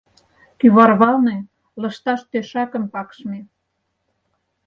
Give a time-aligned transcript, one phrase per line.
[0.59, 1.37] «Кӱварвалне»
[1.81, 3.39] лышташ тӧшакым вакшме.